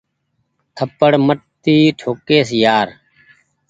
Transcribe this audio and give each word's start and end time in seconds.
ٿپڙ 0.75 1.11
مت 1.27 1.39
ٺو 1.99 2.09
ڪيس 2.27 2.49
يآر۔ 2.63 2.87